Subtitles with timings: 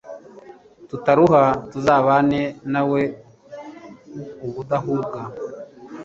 [0.89, 2.41] tutaruha, tuzabane
[2.73, 3.01] nawe
[4.45, 5.19] ubudahuga